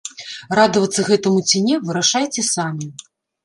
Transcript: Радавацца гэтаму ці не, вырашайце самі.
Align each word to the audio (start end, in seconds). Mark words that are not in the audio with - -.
Радавацца 0.59 1.05
гэтаму 1.11 1.45
ці 1.49 1.63
не, 1.67 1.79
вырашайце 1.87 2.41
самі. 2.55 2.95